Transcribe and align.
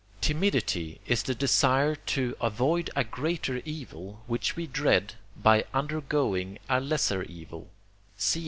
Timidity 0.19 0.99
is 1.05 1.21
the 1.21 1.35
desire 1.35 1.93
to 1.93 2.35
avoid 2.41 2.89
a 2.95 3.03
greater 3.03 3.61
evil, 3.65 4.23
which 4.25 4.55
we 4.55 4.65
dread, 4.65 5.13
by 5.37 5.63
undergoing 5.75 6.57
a 6.67 6.79
lesser 6.81 7.21
evil. 7.21 7.69